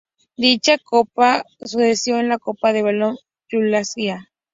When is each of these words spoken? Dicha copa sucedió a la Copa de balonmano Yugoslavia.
Dicha 0.35 0.79
copa 0.79 1.45
sucedió 1.59 2.17
a 2.17 2.23
la 2.23 2.39
Copa 2.39 2.73
de 2.73 2.81
balonmano 2.81 3.19
Yugoslavia. 3.51 4.31